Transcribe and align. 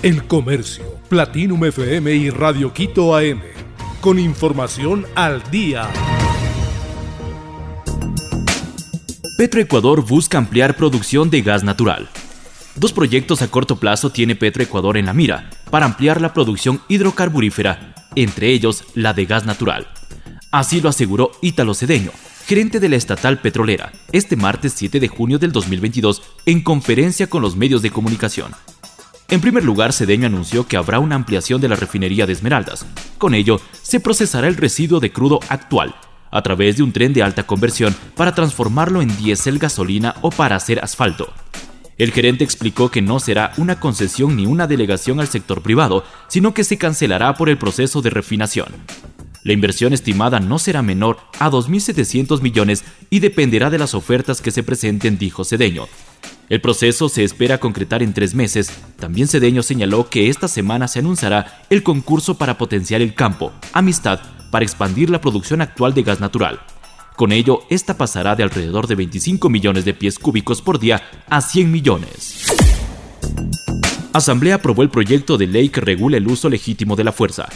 El 0.00 0.28
Comercio, 0.28 0.84
Platinum 1.08 1.64
FM 1.64 2.14
y 2.14 2.30
Radio 2.30 2.72
Quito 2.72 3.16
AM. 3.16 3.40
Con 4.00 4.20
información 4.20 5.04
al 5.16 5.42
día. 5.50 5.90
Petroecuador 9.36 10.06
busca 10.06 10.38
ampliar 10.38 10.76
producción 10.76 11.30
de 11.30 11.42
gas 11.42 11.64
natural. 11.64 12.08
Dos 12.76 12.92
proyectos 12.92 13.42
a 13.42 13.48
corto 13.48 13.80
plazo 13.80 14.10
tiene 14.10 14.36
Petroecuador 14.36 14.98
en 14.98 15.06
la 15.06 15.14
mira 15.14 15.50
para 15.68 15.86
ampliar 15.86 16.20
la 16.20 16.32
producción 16.32 16.80
hidrocarburífera, 16.86 17.96
entre 18.14 18.52
ellos 18.52 18.84
la 18.94 19.14
de 19.14 19.26
gas 19.26 19.46
natural. 19.46 19.88
Así 20.52 20.80
lo 20.80 20.90
aseguró 20.90 21.32
Ítalo 21.42 21.74
Cedeño, 21.74 22.12
gerente 22.46 22.78
de 22.78 22.88
la 22.88 22.94
estatal 22.94 23.40
petrolera, 23.40 23.90
este 24.12 24.36
martes 24.36 24.74
7 24.76 25.00
de 25.00 25.08
junio 25.08 25.40
del 25.40 25.50
2022 25.50 26.22
en 26.46 26.62
conferencia 26.62 27.26
con 27.26 27.42
los 27.42 27.56
medios 27.56 27.82
de 27.82 27.90
comunicación. 27.90 28.52
En 29.30 29.42
primer 29.42 29.62
lugar, 29.62 29.92
Cedeño 29.92 30.26
anunció 30.26 30.66
que 30.66 30.78
habrá 30.78 31.00
una 31.00 31.14
ampliación 31.14 31.60
de 31.60 31.68
la 31.68 31.76
refinería 31.76 32.24
de 32.24 32.32
Esmeraldas. 32.32 32.86
Con 33.18 33.34
ello, 33.34 33.60
se 33.82 34.00
procesará 34.00 34.48
el 34.48 34.56
residuo 34.56 35.00
de 35.00 35.12
crudo 35.12 35.40
actual 35.50 35.94
a 36.30 36.42
través 36.42 36.78
de 36.78 36.82
un 36.82 36.92
tren 36.92 37.12
de 37.12 37.22
alta 37.22 37.46
conversión 37.46 37.94
para 38.16 38.34
transformarlo 38.34 39.02
en 39.02 39.14
diésel, 39.18 39.58
gasolina 39.58 40.14
o 40.22 40.30
para 40.30 40.56
hacer 40.56 40.82
asfalto. 40.82 41.30
El 41.98 42.12
gerente 42.12 42.42
explicó 42.42 42.90
que 42.90 43.02
no 43.02 43.20
será 43.20 43.52
una 43.58 43.80
concesión 43.80 44.34
ni 44.34 44.46
una 44.46 44.66
delegación 44.66 45.20
al 45.20 45.28
sector 45.28 45.60
privado, 45.60 46.04
sino 46.28 46.54
que 46.54 46.64
se 46.64 46.78
cancelará 46.78 47.34
por 47.34 47.50
el 47.50 47.58
proceso 47.58 48.00
de 48.00 48.08
refinación. 48.08 48.68
La 49.42 49.52
inversión 49.52 49.92
estimada 49.92 50.40
no 50.40 50.58
será 50.58 50.80
menor 50.80 51.18
a 51.38 51.50
2.700 51.50 52.40
millones 52.40 52.82
y 53.10 53.20
dependerá 53.20 53.68
de 53.68 53.78
las 53.78 53.94
ofertas 53.94 54.40
que 54.40 54.52
se 54.52 54.62
presenten, 54.62 55.18
dijo 55.18 55.44
Cedeño. 55.44 55.86
El 56.48 56.62
proceso 56.62 57.10
se 57.10 57.24
espera 57.24 57.58
concretar 57.58 58.02
en 58.02 58.14
tres 58.14 58.34
meses. 58.34 58.72
También 58.98 59.28
Cedeño 59.28 59.62
señaló 59.62 60.08
que 60.08 60.30
esta 60.30 60.48
semana 60.48 60.88
se 60.88 61.00
anunciará 61.00 61.62
el 61.68 61.82
concurso 61.82 62.38
para 62.38 62.56
potenciar 62.56 63.02
el 63.02 63.14
campo, 63.14 63.52
amistad, 63.74 64.20
para 64.50 64.64
expandir 64.64 65.10
la 65.10 65.20
producción 65.20 65.60
actual 65.60 65.92
de 65.92 66.02
gas 66.02 66.20
natural. 66.20 66.60
Con 67.16 67.32
ello, 67.32 67.60
esta 67.68 67.98
pasará 67.98 68.34
de 68.34 68.44
alrededor 68.44 68.86
de 68.86 68.94
25 68.94 69.50
millones 69.50 69.84
de 69.84 69.92
pies 69.92 70.18
cúbicos 70.18 70.62
por 70.62 70.78
día 70.78 71.02
a 71.28 71.42
100 71.42 71.70
millones. 71.70 72.46
Asamblea 74.14 74.54
aprobó 74.54 74.82
el 74.82 74.88
proyecto 74.88 75.36
de 75.36 75.48
ley 75.48 75.68
que 75.68 75.82
regula 75.82 76.16
el 76.16 76.26
uso 76.28 76.48
legítimo 76.48 76.96
de 76.96 77.04
la 77.04 77.12
fuerza. 77.12 77.48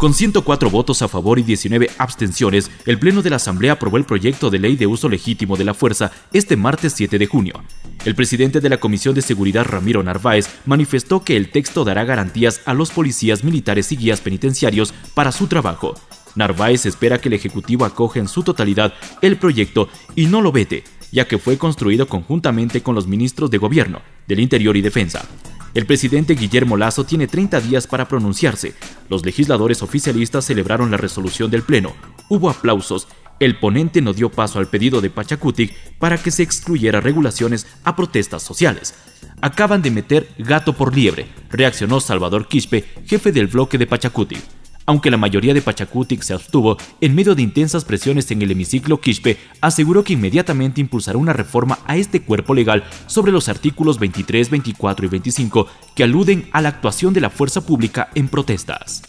Con 0.00 0.14
104 0.14 0.70
votos 0.70 1.02
a 1.02 1.08
favor 1.08 1.38
y 1.38 1.42
19 1.42 1.90
abstenciones, 1.98 2.70
el 2.86 2.98
Pleno 2.98 3.20
de 3.20 3.28
la 3.28 3.36
Asamblea 3.36 3.72
aprobó 3.72 3.98
el 3.98 4.06
proyecto 4.06 4.48
de 4.48 4.58
ley 4.58 4.74
de 4.74 4.86
uso 4.86 5.10
legítimo 5.10 5.58
de 5.58 5.64
la 5.66 5.74
fuerza 5.74 6.10
este 6.32 6.56
martes 6.56 6.94
7 6.94 7.18
de 7.18 7.26
junio. 7.26 7.62
El 8.06 8.14
presidente 8.14 8.62
de 8.62 8.70
la 8.70 8.80
Comisión 8.80 9.14
de 9.14 9.20
Seguridad, 9.20 9.66
Ramiro 9.66 10.02
Narváez, 10.02 10.48
manifestó 10.64 11.22
que 11.22 11.36
el 11.36 11.50
texto 11.50 11.84
dará 11.84 12.04
garantías 12.04 12.62
a 12.64 12.72
los 12.72 12.90
policías 12.92 13.44
militares 13.44 13.92
y 13.92 13.98
guías 13.98 14.22
penitenciarios 14.22 14.94
para 15.12 15.32
su 15.32 15.48
trabajo. 15.48 15.94
Narváez 16.34 16.86
espera 16.86 17.20
que 17.20 17.28
el 17.28 17.34
Ejecutivo 17.34 17.84
acoge 17.84 18.20
en 18.20 18.28
su 18.28 18.42
totalidad 18.42 18.94
el 19.20 19.36
proyecto 19.36 19.90
y 20.16 20.28
no 20.28 20.40
lo 20.40 20.50
vete, 20.50 20.82
ya 21.12 21.28
que 21.28 21.36
fue 21.36 21.58
construido 21.58 22.08
conjuntamente 22.08 22.82
con 22.82 22.94
los 22.94 23.06
ministros 23.06 23.50
de 23.50 23.58
Gobierno, 23.58 24.00
del 24.26 24.40
Interior 24.40 24.78
y 24.78 24.80
Defensa. 24.80 25.28
El 25.72 25.86
presidente 25.86 26.34
Guillermo 26.34 26.76
Lazo 26.76 27.04
tiene 27.04 27.28
30 27.28 27.60
días 27.60 27.86
para 27.86 28.08
pronunciarse. 28.08 28.74
Los 29.08 29.24
legisladores 29.24 29.82
oficialistas 29.82 30.44
celebraron 30.44 30.90
la 30.90 30.96
resolución 30.96 31.48
del 31.48 31.62
Pleno. 31.62 31.92
Hubo 32.28 32.50
aplausos. 32.50 33.06
El 33.38 33.56
ponente 33.58 34.02
no 34.02 34.12
dio 34.12 34.30
paso 34.30 34.58
al 34.58 34.66
pedido 34.66 35.00
de 35.00 35.10
Pachacutic 35.10 35.72
para 35.98 36.18
que 36.18 36.32
se 36.32 36.42
excluyera 36.42 37.00
regulaciones 37.00 37.68
a 37.84 37.94
protestas 37.94 38.42
sociales. 38.42 38.94
Acaban 39.40 39.80
de 39.80 39.92
meter 39.92 40.28
gato 40.38 40.76
por 40.76 40.94
liebre, 40.94 41.28
reaccionó 41.50 42.00
Salvador 42.00 42.48
Quispe, 42.48 42.84
jefe 43.06 43.30
del 43.30 43.46
bloque 43.46 43.78
de 43.78 43.86
Pachacutic. 43.86 44.59
Aunque 44.90 45.12
la 45.12 45.16
mayoría 45.16 45.54
de 45.54 45.62
Pachacutic 45.62 46.20
se 46.22 46.34
abstuvo, 46.34 46.76
en 47.00 47.14
medio 47.14 47.36
de 47.36 47.42
intensas 47.42 47.84
presiones 47.84 48.28
en 48.32 48.42
el 48.42 48.50
hemiciclo, 48.50 49.00
Quispe 49.00 49.36
aseguró 49.60 50.02
que 50.02 50.14
inmediatamente 50.14 50.80
impulsará 50.80 51.16
una 51.16 51.32
reforma 51.32 51.78
a 51.86 51.96
este 51.96 52.22
cuerpo 52.22 52.54
legal 52.54 52.82
sobre 53.06 53.30
los 53.30 53.48
artículos 53.48 54.00
23, 54.00 54.50
24 54.50 55.06
y 55.06 55.08
25 55.08 55.68
que 55.94 56.02
aluden 56.02 56.48
a 56.50 56.60
la 56.60 56.70
actuación 56.70 57.14
de 57.14 57.20
la 57.20 57.30
fuerza 57.30 57.60
pública 57.60 58.10
en 58.16 58.26
protestas. 58.26 59.02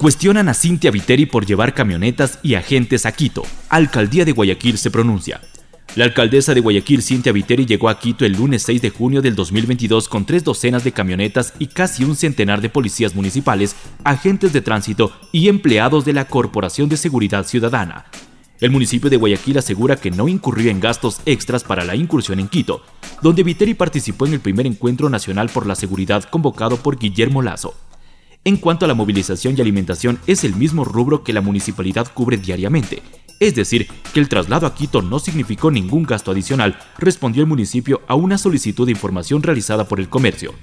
Cuestionan 0.00 0.48
a 0.48 0.54
Cintia 0.54 0.90
Viteri 0.90 1.26
por 1.26 1.44
llevar 1.44 1.74
camionetas 1.74 2.38
y 2.42 2.54
agentes 2.54 3.04
a 3.04 3.12
Quito. 3.12 3.42
Alcaldía 3.68 4.24
de 4.24 4.32
Guayaquil 4.32 4.78
se 4.78 4.90
pronuncia. 4.90 5.42
La 5.96 6.06
alcaldesa 6.06 6.54
de 6.54 6.60
Guayaquil, 6.60 7.02
Cintia 7.02 7.30
Viteri, 7.30 7.66
llegó 7.66 7.88
a 7.88 8.00
Quito 8.00 8.24
el 8.24 8.32
lunes 8.32 8.64
6 8.64 8.82
de 8.82 8.90
junio 8.90 9.22
del 9.22 9.36
2022 9.36 10.08
con 10.08 10.24
tres 10.24 10.42
docenas 10.42 10.82
de 10.82 10.90
camionetas 10.90 11.54
y 11.60 11.68
casi 11.68 12.02
un 12.02 12.16
centenar 12.16 12.60
de 12.60 12.68
policías 12.68 13.14
municipales, 13.14 13.76
agentes 14.02 14.52
de 14.52 14.60
tránsito 14.60 15.12
y 15.30 15.46
empleados 15.46 16.04
de 16.04 16.12
la 16.12 16.24
Corporación 16.24 16.88
de 16.88 16.96
Seguridad 16.96 17.46
Ciudadana. 17.46 18.06
El 18.60 18.72
municipio 18.72 19.08
de 19.08 19.18
Guayaquil 19.18 19.58
asegura 19.58 19.94
que 19.94 20.10
no 20.10 20.26
incurrió 20.26 20.68
en 20.72 20.80
gastos 20.80 21.20
extras 21.26 21.62
para 21.62 21.84
la 21.84 21.94
incursión 21.94 22.40
en 22.40 22.48
Quito, 22.48 22.82
donde 23.22 23.44
Viteri 23.44 23.74
participó 23.74 24.26
en 24.26 24.32
el 24.32 24.40
primer 24.40 24.66
encuentro 24.66 25.08
nacional 25.08 25.48
por 25.48 25.64
la 25.64 25.76
seguridad 25.76 26.24
convocado 26.24 26.76
por 26.76 26.98
Guillermo 26.98 27.40
Lazo. 27.40 27.72
En 28.42 28.56
cuanto 28.56 28.84
a 28.84 28.88
la 28.88 28.94
movilización 28.94 29.54
y 29.56 29.60
alimentación, 29.60 30.18
es 30.26 30.42
el 30.42 30.56
mismo 30.56 30.84
rubro 30.84 31.22
que 31.22 31.32
la 31.32 31.40
municipalidad 31.40 32.12
cubre 32.12 32.36
diariamente, 32.36 33.00
es 33.40 33.54
decir, 33.54 33.88
que 34.12 34.20
el 34.20 34.28
traslado 34.28 34.66
a 34.66 34.74
Quito 34.74 35.02
no 35.02 35.18
significó 35.18 35.70
ningún 35.70 36.04
gasto 36.04 36.30
adicional, 36.30 36.78
respondió 36.98 37.42
el 37.42 37.48
municipio 37.48 38.02
a 38.06 38.14
una 38.14 38.38
solicitud 38.38 38.86
de 38.86 38.92
información 38.92 39.42
realizada 39.42 39.88
por 39.88 40.00
el 40.00 40.08
comercio. 40.08 40.54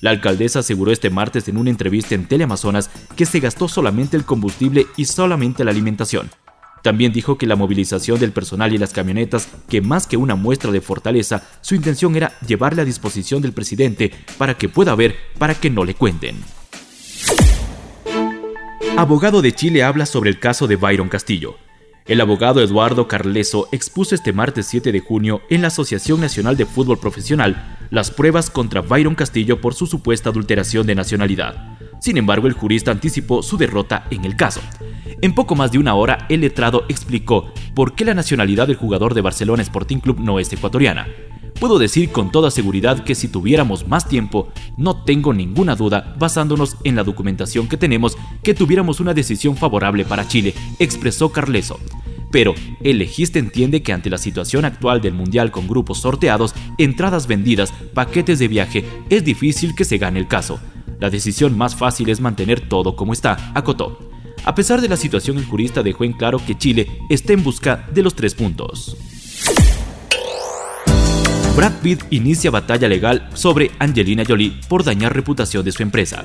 La 0.00 0.10
alcaldesa 0.10 0.60
aseguró 0.60 0.90
este 0.90 1.10
martes 1.10 1.46
en 1.48 1.56
una 1.56 1.70
entrevista 1.70 2.14
en 2.14 2.26
Teleamazonas 2.26 2.90
que 3.16 3.24
se 3.24 3.40
gastó 3.40 3.68
solamente 3.68 4.16
el 4.16 4.24
combustible 4.24 4.86
y 4.96 5.04
solamente 5.04 5.64
la 5.64 5.70
alimentación. 5.70 6.30
También 6.82 7.12
dijo 7.12 7.38
que 7.38 7.46
la 7.46 7.54
movilización 7.54 8.18
del 8.18 8.32
personal 8.32 8.74
y 8.74 8.78
las 8.78 8.92
camionetas, 8.92 9.48
que 9.68 9.80
más 9.80 10.08
que 10.08 10.16
una 10.16 10.34
muestra 10.34 10.72
de 10.72 10.80
fortaleza, 10.80 11.44
su 11.60 11.76
intención 11.76 12.16
era 12.16 12.36
llevarle 12.40 12.82
a 12.82 12.84
disposición 12.84 13.40
del 13.40 13.52
presidente 13.52 14.10
para 14.36 14.58
que 14.58 14.68
pueda 14.68 14.96
ver, 14.96 15.14
para 15.38 15.54
que 15.54 15.70
no 15.70 15.84
le 15.84 15.94
cuenten. 15.94 16.36
Abogado 18.96 19.40
de 19.40 19.52
Chile 19.54 19.84
habla 19.84 20.04
sobre 20.04 20.30
el 20.30 20.40
caso 20.40 20.66
de 20.66 20.76
Byron 20.76 21.08
Castillo. 21.08 21.56
El 22.04 22.20
abogado 22.20 22.60
Eduardo 22.60 23.06
Carleso 23.06 23.68
expuso 23.70 24.16
este 24.16 24.32
martes 24.32 24.66
7 24.66 24.90
de 24.90 24.98
junio 24.98 25.40
en 25.50 25.62
la 25.62 25.68
Asociación 25.68 26.20
Nacional 26.20 26.56
de 26.56 26.66
Fútbol 26.66 26.98
Profesional 26.98 27.78
las 27.90 28.10
pruebas 28.10 28.50
contra 28.50 28.80
Byron 28.80 29.14
Castillo 29.14 29.60
por 29.60 29.74
su 29.74 29.86
supuesta 29.86 30.30
adulteración 30.30 30.84
de 30.86 30.96
nacionalidad. 30.96 31.78
Sin 32.00 32.16
embargo, 32.16 32.48
el 32.48 32.54
jurista 32.54 32.90
anticipó 32.90 33.42
su 33.44 33.56
derrota 33.56 34.06
en 34.10 34.24
el 34.24 34.34
caso. 34.34 34.60
En 35.20 35.32
poco 35.32 35.54
más 35.54 35.70
de 35.70 35.78
una 35.78 35.94
hora, 35.94 36.26
el 36.28 36.40
letrado 36.40 36.84
explicó 36.88 37.52
por 37.74 37.94
qué 37.94 38.04
la 38.04 38.14
nacionalidad 38.14 38.66
del 38.66 38.76
jugador 38.76 39.14
de 39.14 39.20
Barcelona 39.20 39.62
Sporting 39.62 39.98
Club 39.98 40.18
no 40.18 40.40
es 40.40 40.52
ecuatoriana. 40.52 41.06
Puedo 41.58 41.78
decir 41.78 42.10
con 42.10 42.32
toda 42.32 42.50
seguridad 42.50 43.04
que 43.04 43.14
si 43.14 43.28
tuviéramos 43.28 43.86
más 43.86 44.08
tiempo, 44.08 44.48
no 44.76 45.04
tengo 45.04 45.32
ninguna 45.32 45.76
duda, 45.76 46.14
basándonos 46.18 46.76
en 46.84 46.96
la 46.96 47.04
documentación 47.04 47.68
que 47.68 47.76
tenemos, 47.76 48.16
que 48.42 48.54
tuviéramos 48.54 49.00
una 49.00 49.14
decisión 49.14 49.56
favorable 49.56 50.04
para 50.04 50.26
Chile, 50.26 50.54
expresó 50.78 51.30
Carleso. 51.30 51.78
Pero 52.32 52.54
el 52.82 52.98
legista 52.98 53.38
entiende 53.38 53.82
que 53.82 53.92
ante 53.92 54.10
la 54.10 54.18
situación 54.18 54.64
actual 54.64 55.00
del 55.00 55.14
Mundial 55.14 55.50
con 55.50 55.68
grupos 55.68 55.98
sorteados, 55.98 56.54
entradas 56.78 57.26
vendidas, 57.26 57.72
paquetes 57.94 58.38
de 58.38 58.48
viaje, 58.48 58.84
es 59.10 59.22
difícil 59.22 59.74
que 59.74 59.84
se 59.84 59.98
gane 59.98 60.18
el 60.18 60.26
caso. 60.26 60.58
La 60.98 61.10
decisión 61.10 61.56
más 61.56 61.76
fácil 61.76 62.08
es 62.08 62.20
mantener 62.20 62.68
todo 62.68 62.96
como 62.96 63.12
está, 63.12 63.52
acotó. 63.54 63.98
A 64.44 64.54
pesar 64.54 64.80
de 64.80 64.88
la 64.88 64.96
situación, 64.96 65.38
el 65.38 65.44
jurista 65.44 65.82
dejó 65.82 66.04
en 66.04 66.14
claro 66.14 66.40
que 66.44 66.56
Chile 66.56 66.88
está 67.08 67.32
en 67.32 67.44
busca 67.44 67.86
de 67.92 68.02
los 68.02 68.14
tres 68.14 68.34
puntos. 68.34 68.96
Brad 71.54 71.72
Pitt 71.82 72.02
inicia 72.08 72.50
batalla 72.50 72.88
legal 72.88 73.28
sobre 73.34 73.72
Angelina 73.78 74.24
Jolie 74.26 74.58
por 74.68 74.84
dañar 74.84 75.14
reputación 75.14 75.62
de 75.62 75.70
su 75.70 75.82
empresa. 75.82 76.24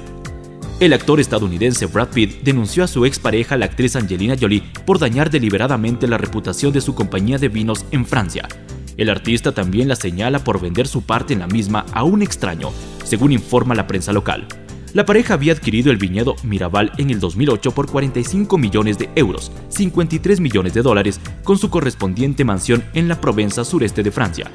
El 0.79 0.93
actor 0.93 1.19
estadounidense 1.19 1.85
Brad 1.85 2.07
Pitt 2.09 2.43
denunció 2.43 2.85
a 2.85 2.87
su 2.87 3.05
expareja, 3.05 3.57
la 3.57 3.65
actriz 3.65 3.97
Angelina 3.97 4.35
Jolie, 4.39 4.63
por 4.85 4.99
dañar 4.99 5.29
deliberadamente 5.29 6.07
la 6.07 6.17
reputación 6.17 6.71
de 6.71 6.79
su 6.79 6.95
compañía 6.95 7.37
de 7.39 7.49
vinos 7.49 7.85
en 7.91 8.05
Francia. 8.05 8.47
El 8.95 9.09
artista 9.09 9.51
también 9.51 9.89
la 9.89 9.97
señala 9.97 10.39
por 10.39 10.61
vender 10.61 10.87
su 10.87 11.01
parte 11.01 11.33
en 11.33 11.39
la 11.39 11.47
misma 11.47 11.85
a 11.91 12.03
un 12.03 12.21
extraño, 12.21 12.71
según 13.03 13.33
informa 13.33 13.75
la 13.75 13.85
prensa 13.85 14.13
local. 14.13 14.47
La 14.93 15.05
pareja 15.05 15.33
había 15.33 15.51
adquirido 15.51 15.91
el 15.91 15.97
viñedo 15.97 16.37
Mirabal 16.43 16.93
en 16.97 17.09
el 17.09 17.19
2008 17.19 17.71
por 17.71 17.91
45 17.91 18.57
millones 18.57 18.97
de 18.97 19.09
euros, 19.15 19.51
53 19.67 20.39
millones 20.39 20.73
de 20.73 20.81
dólares, 20.83 21.19
con 21.43 21.57
su 21.57 21.69
correspondiente 21.69 22.45
mansión 22.45 22.85
en 22.93 23.09
la 23.09 23.19
Provenza 23.19 23.65
sureste 23.65 24.03
de 24.03 24.11
Francia. 24.11 24.49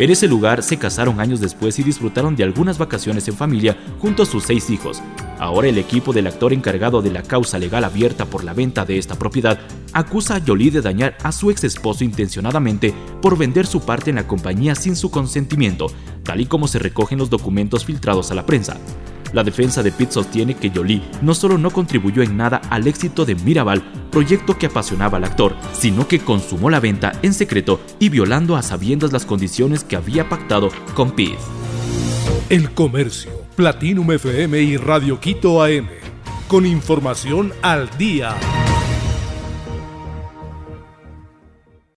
En 0.00 0.08
ese 0.08 0.26
lugar 0.26 0.62
se 0.62 0.78
casaron 0.78 1.20
años 1.20 1.40
después 1.40 1.78
y 1.78 1.82
disfrutaron 1.82 2.34
de 2.34 2.42
algunas 2.42 2.78
vacaciones 2.78 3.28
en 3.28 3.36
familia 3.36 3.76
junto 3.98 4.22
a 4.22 4.26
sus 4.26 4.44
seis 4.44 4.70
hijos. 4.70 5.02
Ahora 5.38 5.68
el 5.68 5.76
equipo 5.76 6.14
del 6.14 6.26
actor 6.26 6.54
encargado 6.54 7.02
de 7.02 7.10
la 7.10 7.22
causa 7.22 7.58
legal 7.58 7.84
abierta 7.84 8.24
por 8.24 8.42
la 8.42 8.54
venta 8.54 8.86
de 8.86 8.96
esta 8.96 9.16
propiedad 9.16 9.58
acusa 9.92 10.36
a 10.36 10.40
Jolie 10.40 10.70
de 10.70 10.80
dañar 10.80 11.18
a 11.22 11.32
su 11.32 11.50
ex 11.50 11.64
esposo 11.64 12.02
intencionadamente 12.02 12.94
por 13.20 13.36
vender 13.36 13.66
su 13.66 13.82
parte 13.82 14.08
en 14.08 14.16
la 14.16 14.26
compañía 14.26 14.74
sin 14.74 14.96
su 14.96 15.10
consentimiento, 15.10 15.88
tal 16.22 16.40
y 16.40 16.46
como 16.46 16.66
se 16.66 16.78
recogen 16.78 17.18
los 17.18 17.28
documentos 17.28 17.84
filtrados 17.84 18.30
a 18.30 18.34
la 18.34 18.46
prensa. 18.46 18.78
La 19.32 19.44
defensa 19.44 19.82
de 19.82 19.92
Pitt 19.92 20.10
sostiene 20.10 20.54
que 20.54 20.70
Jolie 20.74 21.02
no 21.22 21.34
solo 21.34 21.58
no 21.58 21.70
contribuyó 21.70 22.22
en 22.22 22.36
nada 22.36 22.60
al 22.70 22.86
éxito 22.86 23.24
de 23.24 23.34
Mirabal, 23.34 23.82
proyecto 24.10 24.58
que 24.58 24.66
apasionaba 24.66 25.18
al 25.18 25.24
actor, 25.24 25.54
sino 25.72 26.08
que 26.08 26.20
consumó 26.20 26.70
la 26.70 26.80
venta 26.80 27.12
en 27.22 27.34
secreto 27.34 27.80
y 27.98 28.08
violando 28.08 28.56
a 28.56 28.62
sabiendas 28.62 29.12
las 29.12 29.24
condiciones 29.24 29.84
que 29.84 29.96
había 29.96 30.28
pactado 30.28 30.70
con 30.94 31.12
Pitt. 31.12 31.38
El 32.48 32.72
Comercio, 32.72 33.30
Platinum 33.56 34.10
FM 34.10 34.60
y 34.60 34.76
Radio 34.76 35.20
Quito 35.20 35.62
AM. 35.62 35.88
Con 36.48 36.66
información 36.66 37.52
al 37.62 37.88
día. 37.96 38.36